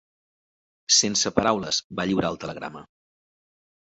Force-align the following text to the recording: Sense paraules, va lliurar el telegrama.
Sense 0.99 1.31
paraules, 1.35 1.79
va 1.99 2.05
lliurar 2.13 2.31
el 2.35 2.39
telegrama. 2.45 2.81